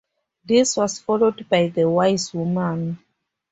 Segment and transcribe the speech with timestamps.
[0.43, 2.97] This was followed by "The Wise Woman".